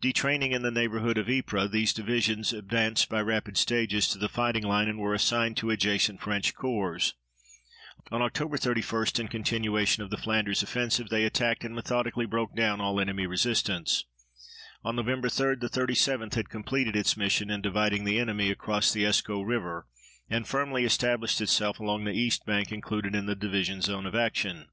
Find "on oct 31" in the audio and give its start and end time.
8.12-9.06